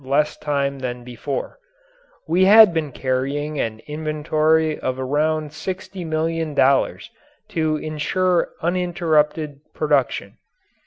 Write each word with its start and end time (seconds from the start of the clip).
less 0.03 0.35
time 0.37 0.79
than 0.79 1.03
before. 1.03 1.59
We 2.27 2.45
had 2.45 2.73
been 2.73 2.91
carrying 2.91 3.59
an 3.61 3.81
inventory 3.85 4.79
of 4.79 4.99
around 4.99 5.51
$60,000,000 5.51 7.07
to 7.49 7.77
insure 7.77 8.49
uninterrupted 8.63 9.59
production. 9.75 10.37